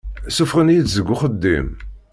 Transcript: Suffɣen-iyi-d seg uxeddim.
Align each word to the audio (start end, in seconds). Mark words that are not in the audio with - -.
Suffɣen-iyi-d 0.35 0.87
seg 0.95 1.07
uxeddim. 1.13 1.67